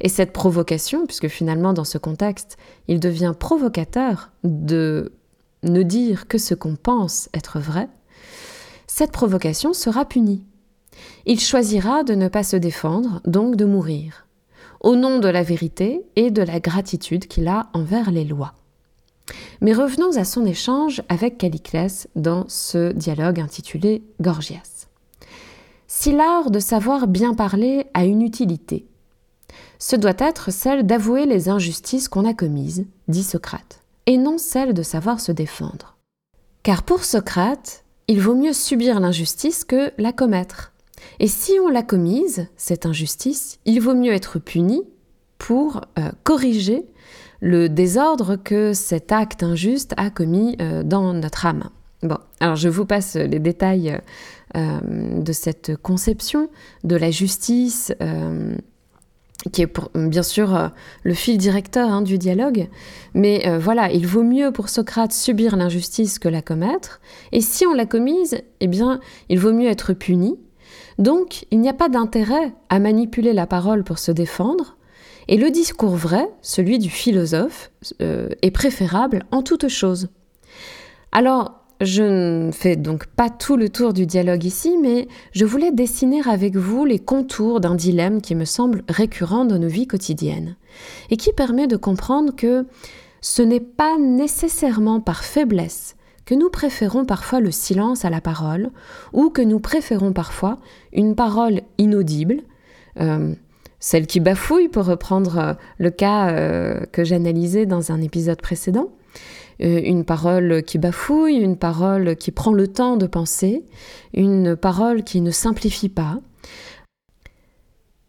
et 0.00 0.08
cette 0.08 0.32
provocation, 0.32 1.06
puisque 1.06 1.28
finalement 1.28 1.72
dans 1.72 1.84
ce 1.84 1.98
contexte, 1.98 2.56
il 2.88 3.00
devient 3.00 3.34
provocateur 3.38 4.30
de 4.44 5.12
ne 5.62 5.82
dire 5.82 6.28
que 6.28 6.38
ce 6.38 6.54
qu'on 6.54 6.76
pense 6.76 7.28
être 7.34 7.58
vrai, 7.58 7.88
cette 8.86 9.12
provocation 9.12 9.72
sera 9.72 10.04
punie. 10.04 10.44
Il 11.24 11.40
choisira 11.40 12.04
de 12.04 12.14
ne 12.14 12.28
pas 12.28 12.42
se 12.42 12.56
défendre, 12.56 13.20
donc 13.24 13.56
de 13.56 13.64
mourir, 13.64 14.26
au 14.82 14.96
nom 14.96 15.18
de 15.18 15.28
la 15.28 15.42
vérité 15.42 16.04
et 16.16 16.30
de 16.30 16.42
la 16.42 16.60
gratitude 16.60 17.26
qu'il 17.26 17.48
a 17.48 17.70
envers 17.72 18.10
les 18.10 18.24
lois. 18.24 18.52
Mais 19.60 19.72
revenons 19.72 20.16
à 20.16 20.24
son 20.24 20.44
échange 20.44 21.02
avec 21.08 21.38
Caliclès 21.38 22.08
dans 22.16 22.44
ce 22.48 22.92
dialogue 22.92 23.40
intitulé 23.40 24.02
Gorgias. 24.20 24.88
Si 25.86 26.12
l'art 26.12 26.50
de 26.50 26.58
savoir 26.58 27.06
bien 27.06 27.34
parler 27.34 27.86
a 27.94 28.04
une 28.04 28.22
utilité, 28.22 28.86
ce 29.78 29.96
doit 29.96 30.14
être 30.18 30.52
celle 30.52 30.86
d'avouer 30.86 31.26
les 31.26 31.48
injustices 31.48 32.08
qu'on 32.08 32.24
a 32.24 32.34
commises, 32.34 32.86
dit 33.08 33.22
Socrate, 33.22 33.80
et 34.06 34.16
non 34.16 34.38
celle 34.38 34.74
de 34.74 34.82
savoir 34.82 35.20
se 35.20 35.32
défendre. 35.32 35.96
Car 36.62 36.82
pour 36.82 37.04
Socrate, 37.04 37.84
il 38.08 38.20
vaut 38.20 38.34
mieux 38.34 38.52
subir 38.52 39.00
l'injustice 39.00 39.64
que 39.64 39.92
la 39.98 40.12
commettre. 40.12 40.71
Et 41.20 41.28
si 41.28 41.52
on 41.60 41.68
l'a 41.68 41.82
commise, 41.82 42.48
cette 42.56 42.86
injustice, 42.86 43.58
il 43.64 43.80
vaut 43.80 43.94
mieux 43.94 44.12
être 44.12 44.38
puni 44.38 44.82
pour 45.42 45.80
euh, 45.98 46.10
corriger 46.22 46.86
le 47.40 47.68
désordre 47.68 48.36
que 48.36 48.72
cet 48.74 49.10
acte 49.10 49.42
injuste 49.42 49.92
a 49.96 50.08
commis 50.08 50.56
euh, 50.60 50.84
dans 50.84 51.12
notre 51.12 51.46
âme. 51.46 51.70
Bon, 52.04 52.18
alors 52.38 52.54
je 52.54 52.68
vous 52.68 52.86
passe 52.86 53.16
les 53.16 53.40
détails 53.40 53.98
euh, 54.56 54.80
de 55.20 55.32
cette 55.32 55.76
conception 55.76 56.48
de 56.84 56.94
la 56.94 57.10
justice 57.10 57.92
qui 59.52 59.62
est 59.62 59.72
bien 59.96 60.22
sûr 60.22 60.70
le 61.02 61.14
fil 61.14 61.36
directeur 61.38 61.90
hein, 61.90 62.02
du 62.02 62.18
dialogue. 62.18 62.68
Mais 63.14 63.58
voilà, 63.58 63.90
il 63.90 64.06
vaut 64.06 64.22
mieux 64.22 64.52
pour 64.52 64.68
Socrate 64.68 65.12
subir 65.12 65.56
l'injustice 65.56 66.20
que 66.20 66.28
la 66.28 66.42
commettre. 66.42 67.00
Et 67.32 67.40
si 67.40 67.66
on 67.66 67.74
l'a 67.74 67.86
commise, 67.86 68.40
eh 68.60 68.68
bien, 68.68 69.00
il 69.28 69.40
vaut 69.40 69.52
mieux 69.52 69.68
être 69.68 69.94
puni. 69.94 70.38
Donc, 70.98 71.46
il 71.50 71.60
n'y 71.60 71.68
a 71.68 71.74
pas 71.74 71.88
d'intérêt 71.88 72.54
à 72.68 72.78
manipuler 72.78 73.32
la 73.32 73.46
parole 73.46 73.84
pour 73.84 73.98
se 73.98 74.12
défendre. 74.12 74.76
Et 75.28 75.36
le 75.36 75.50
discours 75.50 75.96
vrai, 75.96 76.28
celui 76.42 76.78
du 76.78 76.90
philosophe, 76.90 77.70
euh, 78.00 78.28
est 78.42 78.50
préférable 78.50 79.24
en 79.30 79.42
toute 79.42 79.68
chose. 79.68 80.08
Alors, 81.12 81.62
je 81.80 82.02
ne 82.46 82.52
fais 82.52 82.76
donc 82.76 83.06
pas 83.06 83.28
tout 83.28 83.56
le 83.56 83.68
tour 83.68 83.92
du 83.92 84.06
dialogue 84.06 84.44
ici, 84.44 84.76
mais 84.80 85.08
je 85.32 85.44
voulais 85.44 85.72
dessiner 85.72 86.20
avec 86.28 86.56
vous 86.56 86.84
les 86.84 87.00
contours 87.00 87.60
d'un 87.60 87.74
dilemme 87.74 88.20
qui 88.20 88.34
me 88.34 88.44
semble 88.44 88.84
récurrent 88.88 89.44
dans 89.44 89.58
nos 89.58 89.68
vies 89.68 89.88
quotidiennes 89.88 90.56
et 91.10 91.16
qui 91.16 91.32
permet 91.32 91.66
de 91.66 91.76
comprendre 91.76 92.34
que 92.36 92.66
ce 93.20 93.42
n'est 93.42 93.60
pas 93.60 93.98
nécessairement 93.98 95.00
par 95.00 95.24
faiblesse 95.24 95.96
que 96.24 96.34
nous 96.34 96.50
préférons 96.50 97.04
parfois 97.04 97.40
le 97.40 97.50
silence 97.50 98.04
à 98.04 98.10
la 98.10 98.20
parole 98.20 98.70
ou 99.12 99.30
que 99.30 99.42
nous 99.42 99.60
préférons 99.60 100.12
parfois 100.12 100.58
une 100.92 101.14
parole 101.14 101.62
inaudible, 101.78 102.42
euh, 103.00 103.34
celle 103.80 104.06
qui 104.06 104.20
bafouille 104.20 104.68
pour 104.68 104.84
reprendre 104.84 105.56
le 105.78 105.90
cas 105.90 106.30
euh, 106.30 106.84
que 106.92 107.04
j'analysais 107.04 107.66
dans 107.66 107.90
un 107.90 108.00
épisode 108.00 108.40
précédent, 108.40 108.90
euh, 109.60 109.80
une 109.84 110.04
parole 110.04 110.62
qui 110.62 110.78
bafouille, 110.78 111.36
une 111.36 111.56
parole 111.56 112.16
qui 112.16 112.30
prend 112.30 112.52
le 112.52 112.68
temps 112.68 112.96
de 112.96 113.06
penser, 113.06 113.64
une 114.14 114.56
parole 114.56 115.02
qui 115.02 115.20
ne 115.20 115.30
simplifie 115.30 115.88
pas. 115.88 116.20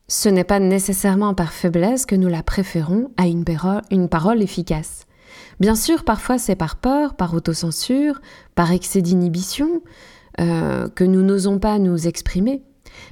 ce 0.08 0.29
n'est 0.29 0.43
pas 0.43 0.60
nécessairement 0.60 1.34
par 1.34 1.53
faiblesse 1.53 2.05
que 2.05 2.15
nous 2.15 2.27
la 2.27 2.43
préférons 2.43 3.10
à 3.17 3.25
une 3.25 4.10
parole 4.10 4.43
efficace. 4.43 5.08
Bien 5.60 5.75
sûr, 5.75 6.03
parfois 6.03 6.38
c'est 6.38 6.55
par 6.55 6.75
peur, 6.75 7.15
par 7.15 7.33
autocensure, 7.33 8.22
par 8.55 8.72
excès 8.72 9.01
d'inhibition, 9.01 9.81
euh, 10.39 10.89
que 10.89 11.03
nous 11.03 11.22
n'osons 11.22 11.60
pas 11.60 11.79
nous 11.79 12.07
exprimer, 12.07 12.63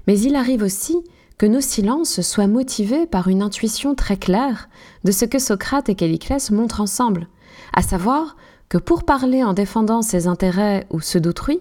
mais 0.08 0.20
il 0.20 0.36
arrive 0.36 0.64
aussi 0.64 0.98
que 1.38 1.46
nos 1.46 1.62
silences 1.62 2.22
soient 2.22 2.48
motivés 2.48 3.06
par 3.08 3.28
une 3.28 3.42
intuition 3.42 3.96
très 3.96 4.18
claire 4.18 4.70
de 5.04 5.12
ce 5.12 5.26
que 5.26 5.40
Socrate 5.40 5.90
et 5.90 5.96
Calliclès 5.96 6.52
montrent 6.52 6.82
ensemble, 6.82 7.28
à 7.74 7.82
savoir 7.82 8.38
que 8.70 8.78
pour 8.78 9.04
parler 9.04 9.44
en 9.44 9.54
défendant 9.54 10.02
ses 10.02 10.28
intérêts 10.28 10.88
ou 10.92 11.00
ceux 11.00 11.20
d'autrui, 11.20 11.60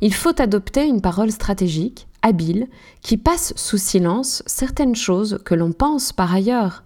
il 0.00 0.12
faut 0.12 0.40
adopter 0.40 0.86
une 0.86 1.00
parole 1.00 1.30
stratégique, 1.30 2.06
habile, 2.22 2.68
qui 3.02 3.16
passe 3.16 3.52
sous 3.56 3.78
silence 3.78 4.42
certaines 4.46 4.96
choses 4.96 5.38
que 5.44 5.54
l'on 5.54 5.72
pense 5.72 6.12
par 6.12 6.34
ailleurs, 6.34 6.84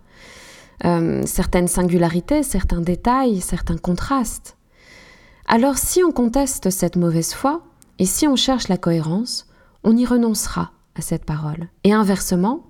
euh, 0.85 1.23
certaines 1.27 1.69
singularités, 1.69 2.43
certains 2.43 2.81
détails, 2.81 3.41
certains 3.41 3.79
contrastes. 3.79 4.57
Alors 5.47 5.79
si 5.79 6.03
on 6.05 6.13
conteste 6.13 6.71
cette 6.71 6.97
mauvaise 6.97 7.33
foi, 7.33 7.63
et 7.99 8.07
si 8.07 8.27
on 8.27 8.37
cherche 8.37 8.69
la 8.69 8.77
cohérence, 8.77 9.47
on 9.83 9.97
y 9.97 10.05
renoncera 10.05 10.73
à 10.95 11.01
cette 11.01 11.25
parole. 11.25 11.69
Et 11.85 11.93
inversement, 11.93 12.67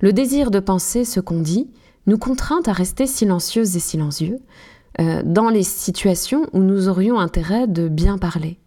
le 0.00 0.12
désir 0.12 0.50
de 0.50 0.60
penser 0.60 1.04
ce 1.04 1.20
qu'on 1.20 1.40
dit 1.40 1.70
nous 2.06 2.18
contraint 2.18 2.62
à 2.66 2.72
rester 2.72 3.06
silencieuses 3.06 3.76
et 3.76 3.80
silencieux 3.80 4.38
euh, 5.00 5.22
dans 5.24 5.48
les 5.48 5.62
situations 5.62 6.46
où 6.52 6.60
nous 6.60 6.88
aurions 6.88 7.18
intérêt 7.18 7.66
de 7.66 7.88
bien 7.88 8.18
parler. 8.18 8.58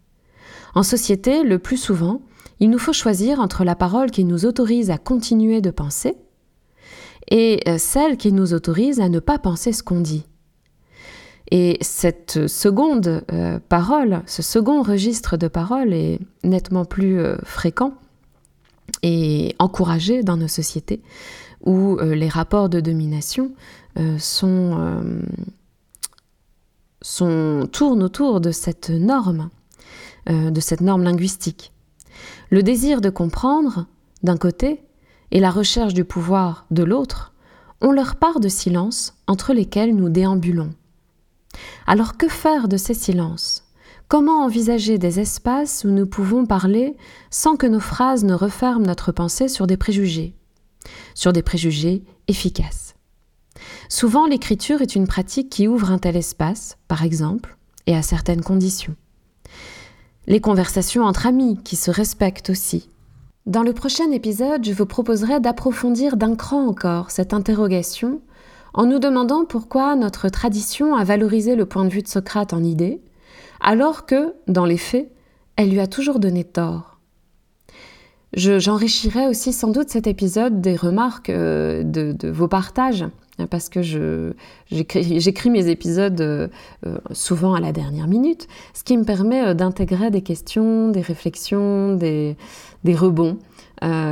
En 0.74 0.82
société, 0.82 1.42
le 1.42 1.58
plus 1.58 1.76
souvent, 1.76 2.22
il 2.60 2.70
nous 2.70 2.78
faut 2.78 2.92
choisir 2.92 3.40
entre 3.40 3.64
la 3.64 3.74
parole 3.74 4.10
qui 4.10 4.24
nous 4.24 4.46
autorise 4.46 4.90
à 4.90 4.98
continuer 4.98 5.60
de 5.60 5.70
penser 5.70 6.16
et 7.28 7.62
euh, 7.68 7.78
celle 7.78 8.16
qui 8.16 8.32
nous 8.32 8.54
autorise 8.54 9.00
à 9.00 9.08
ne 9.08 9.18
pas 9.18 9.38
penser 9.38 9.72
ce 9.72 9.82
qu'on 9.82 10.00
dit. 10.00 10.24
Et 11.50 11.78
cette 11.80 12.48
seconde 12.48 13.22
euh, 13.32 13.60
parole, 13.68 14.22
ce 14.26 14.42
second 14.42 14.82
registre 14.82 15.36
de 15.36 15.48
parole 15.48 15.92
est 15.92 16.18
nettement 16.42 16.84
plus 16.84 17.20
fréquent 17.44 17.94
et 19.02 19.54
encouragé 19.58 20.22
dans 20.22 20.36
nos 20.36 20.48
sociétés 20.48 21.02
où 21.66 21.98
euh, 21.98 22.14
les 22.14 22.28
rapports 22.28 22.68
de 22.68 22.80
domination 22.80 23.52
euh, 23.98 24.18
euh, 24.42 25.22
sont, 27.02 27.68
tournent 27.72 28.02
autour 28.02 28.40
de 28.40 28.50
cette 28.50 28.90
norme, 28.90 29.50
de 30.28 30.60
cette 30.60 30.80
norme 30.80 31.04
linguistique. 31.04 31.72
Le 32.50 32.62
désir 32.62 33.00
de 33.00 33.10
comprendre, 33.10 33.86
d'un 34.22 34.36
côté, 34.36 34.82
et 35.30 35.40
la 35.40 35.50
recherche 35.50 35.94
du 35.94 36.04
pouvoir 36.04 36.66
de 36.70 36.82
l'autre, 36.82 37.32
ont 37.80 37.92
leur 37.92 38.16
part 38.16 38.40
de 38.40 38.48
silence 38.48 39.14
entre 39.26 39.52
lesquels 39.52 39.94
nous 39.94 40.08
déambulons. 40.08 40.72
Alors 41.86 42.16
que 42.16 42.28
faire 42.28 42.68
de 42.68 42.76
ces 42.76 42.94
silences? 42.94 43.64
Comment 44.08 44.44
envisager 44.44 44.98
des 44.98 45.18
espaces 45.18 45.84
où 45.84 45.88
nous 45.88 46.06
pouvons 46.06 46.46
parler 46.46 46.96
sans 47.30 47.56
que 47.56 47.66
nos 47.66 47.80
phrases 47.80 48.24
ne 48.24 48.34
referment 48.34 48.86
notre 48.86 49.10
pensée 49.10 49.48
sur 49.48 49.66
des 49.66 49.76
préjugés? 49.76 50.34
Sur 51.14 51.32
des 51.32 51.42
préjugés 51.42 52.04
efficaces. 52.28 52.94
Souvent, 53.88 54.26
l'écriture 54.26 54.80
est 54.80 54.94
une 54.94 55.08
pratique 55.08 55.50
qui 55.50 55.66
ouvre 55.66 55.90
un 55.90 55.98
tel 55.98 56.16
espace, 56.16 56.76
par 56.88 57.02
exemple, 57.02 57.56
et 57.86 57.96
à 57.96 58.02
certaines 58.02 58.42
conditions. 58.42 58.94
Les 60.26 60.40
conversations 60.40 61.04
entre 61.04 61.26
amis 61.26 61.58
qui 61.64 61.76
se 61.76 61.90
respectent 61.90 62.50
aussi. 62.50 62.88
Dans 63.46 63.62
le 63.62 63.72
prochain 63.72 64.10
épisode, 64.10 64.64
je 64.64 64.72
vous 64.72 64.86
proposerai 64.86 65.38
d'approfondir 65.38 66.16
d'un 66.16 66.34
cran 66.34 66.66
encore 66.66 67.12
cette 67.12 67.32
interrogation 67.32 68.20
en 68.74 68.86
nous 68.86 68.98
demandant 68.98 69.44
pourquoi 69.44 69.94
notre 69.94 70.28
tradition 70.28 70.96
a 70.96 71.04
valorisé 71.04 71.54
le 71.54 71.64
point 71.64 71.84
de 71.84 71.90
vue 71.90 72.02
de 72.02 72.08
Socrate 72.08 72.52
en 72.52 72.64
idée, 72.64 73.00
alors 73.60 74.04
que, 74.04 74.34
dans 74.48 74.64
les 74.64 74.76
faits, 74.76 75.12
elle 75.54 75.70
lui 75.70 75.78
a 75.78 75.86
toujours 75.86 76.18
donné 76.18 76.42
tort. 76.42 76.98
J'enrichirai 78.32 79.28
aussi 79.28 79.52
sans 79.52 79.68
doute 79.70 79.90
cet 79.90 80.08
épisode 80.08 80.60
des 80.60 80.74
remarques 80.74 81.30
euh, 81.30 81.84
de, 81.84 82.28
vos 82.28 82.48
partages, 82.48 83.04
parce 83.50 83.68
que 83.68 83.82
j'écris 84.70 85.50
mes 85.50 85.68
épisodes 85.68 86.20
euh, 86.20 86.48
souvent 87.12 87.54
à 87.54 87.60
la 87.60 87.72
dernière 87.72 88.06
minute, 88.06 88.48
ce 88.72 88.82
qui 88.84 88.96
me 88.96 89.04
permet 89.04 89.48
euh, 89.48 89.54
d'intégrer 89.54 90.10
des 90.10 90.22
questions, 90.22 90.90
des 90.90 91.02
réflexions, 91.02 91.94
des, 91.94 92.36
rebonds 92.86 93.38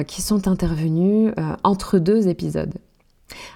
qui 0.06 0.20
sont 0.20 0.46
intervenus 0.46 1.32
entre 1.62 1.98
deux 1.98 2.28
épisodes. 2.28 2.74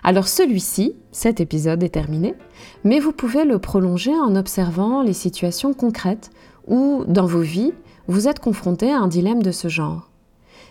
Alors 0.02 0.28
celui-ci, 0.28 0.94
cet 1.12 1.40
épisode 1.40 1.82
est 1.82 1.90
terminé, 1.90 2.34
mais 2.84 3.00
vous 3.00 3.12
pouvez 3.12 3.44
le 3.44 3.58
prolonger 3.58 4.14
en 4.14 4.36
observant 4.36 5.02
les 5.02 5.12
situations 5.12 5.74
concrètes 5.74 6.30
où, 6.66 7.04
dans 7.06 7.26
vos 7.26 7.40
vies, 7.40 7.72
vous 8.06 8.28
êtes 8.28 8.40
confronté 8.40 8.90
à 8.90 8.98
un 8.98 9.08
dilemme 9.08 9.42
de 9.42 9.52
ce 9.52 9.68
genre. 9.68 10.08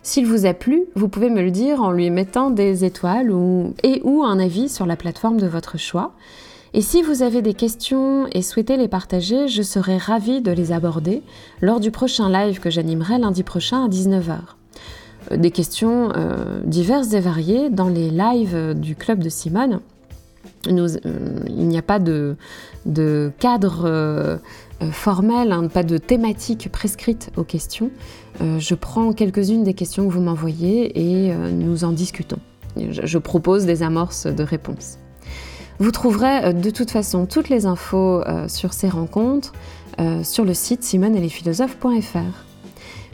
S'il 0.04 0.26
vous 0.26 0.46
a 0.46 0.54
plu, 0.54 0.86
vous 0.96 1.10
pouvez 1.10 1.30
me 1.30 1.42
le 1.42 1.52
dire 1.52 1.82
en 1.82 1.92
lui 1.92 2.10
mettant 2.10 2.50
des 2.50 2.86
étoiles 2.86 3.32
ou, 3.32 3.74
et 3.84 4.02
ou 4.04 4.24
un 4.24 4.40
avis 4.40 4.70
sur 4.70 4.86
la 4.86 4.96
plateforme 4.96 5.40
de 5.40 5.48
votre 5.48 5.78
choix. 5.78 6.14
Et 6.74 6.82
si 6.82 7.02
vous 7.02 7.24
avez 7.24 7.42
des 7.42 7.54
questions 7.54 8.28
et 8.32 8.42
souhaitez 8.42 8.78
les 8.78 8.88
partager, 8.88 9.48
je 9.48 9.62
serai 9.62 9.98
ravie 9.98 10.42
de 10.42 10.52
les 10.52 10.72
aborder 10.72 11.24
lors 11.62 11.80
du 11.80 11.92
prochain 11.92 12.30
live 12.30 12.60
que 12.60 12.70
j'animerai 12.70 13.18
lundi 13.18 13.44
prochain 13.44 13.86
à 13.86 13.90
19h. 13.90 14.38
Euh, 15.32 15.38
des 15.38 15.52
questions 15.52 16.12
euh, 16.16 16.62
diverses 16.66 17.14
et 17.14 17.20
variées 17.20 17.70
dans 17.70 17.90
les 17.90 18.10
lives 18.10 18.76
du 18.76 18.96
club 18.96 19.24
de 19.24 19.30
Simone. 19.30 19.80
Euh, 20.66 20.88
il 21.48 21.68
n'y 21.68 21.78
a 21.78 21.82
pas 21.82 22.00
de, 22.00 22.36
cadre 23.40 24.40
formel, 24.92 25.52
hein, 25.52 25.68
pas 25.68 25.84
de 25.84 25.98
thématique 25.98 26.70
prescrite 26.72 27.32
aux 27.38 27.44
questions. 27.44 27.92
je 28.40 28.76
prends 28.76 29.14
quelques-unes 29.14 29.64
des 29.64 29.74
questions 29.74 30.08
que 30.08 30.14
vous 30.14 30.22
m'envoyez 30.22 31.00
et 31.00 31.34
nous 31.34 31.84
en 31.84 31.92
discutons. 31.92 32.40
Je, 32.78 33.18
propose 33.18 33.66
des 33.66 33.82
amorces 33.82 34.28
de 34.28 34.44
réponses. 34.44 34.98
Vous 35.80 35.92
trouverez 35.92 36.54
de 36.54 36.70
toute 36.70 36.92
façon 36.92 37.26
toutes 37.26 37.50
les 37.50 37.66
infos 37.66 38.24
sur 38.48 38.74
ces 38.74 38.90
rencontres 38.90 39.54
sur 40.24 40.46
le 40.46 40.54
site 40.54 40.84
simoneetlesphilosophes.fr. 40.84 42.47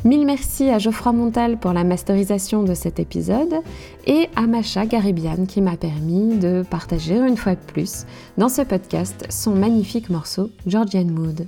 Mille 0.06 0.26
merci 0.26 0.70
à 0.70 0.80
Geoffroy 0.80 1.14
Montal 1.14 1.58
pour 1.58 1.72
la 1.72 1.86
masterisation 1.86 2.64
de 2.64 2.74
cet 2.74 3.00
épisode 3.00 3.62
et 4.06 4.28
à 4.36 4.48
Macha 4.48 4.86
Garibian 4.86 5.46
qui 5.46 5.62
m'a 5.62 5.78
permis 5.78 6.38
de 6.38 6.62
partager 6.70 7.16
une 7.16 7.38
fois 7.38 7.56
de 7.56 7.62
plus 7.62 8.06
dans 8.38 8.50
ce 8.50 8.64
podcast 8.64 9.26
son 9.30 9.56
magnifique 9.56 10.10
morceau 10.10 10.50
Georgian 10.68 11.06
Mood. 11.06 11.48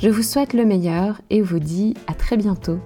Je 0.00 0.08
vous 0.08 0.22
souhaite 0.22 0.54
le 0.54 0.64
meilleur 0.64 1.20
et 1.28 1.42
vous 1.42 1.58
dis 1.58 1.92
à 2.06 2.14
très 2.14 2.38
bientôt 2.38 2.78